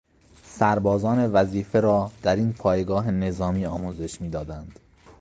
[0.43, 4.79] سربازان وظیفه را در این پایگاه نظامی آموزش میدادند.